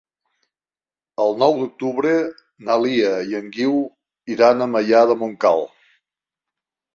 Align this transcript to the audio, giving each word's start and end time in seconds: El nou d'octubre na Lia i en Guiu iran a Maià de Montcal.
El 1.25 1.35
nou 1.43 1.59
d'octubre 1.59 2.13
na 2.69 2.77
Lia 2.85 3.11
i 3.33 3.37
en 3.41 3.53
Guiu 3.59 3.77
iran 4.37 4.67
a 4.67 4.71
Maià 4.73 5.05
de 5.13 5.19
Montcal. 5.21 5.63